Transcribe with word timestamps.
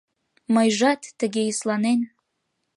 Мыйжат, 0.53 1.01
тыге 1.19 1.41
йӧсланен 1.45 1.99